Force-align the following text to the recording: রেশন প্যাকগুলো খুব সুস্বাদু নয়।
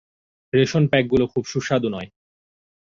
রেশন 0.53 0.83
প্যাকগুলো 0.87 1.25
খুব 1.27 1.43
সুস্বাদু 1.45 1.87
নয়। 1.89 2.09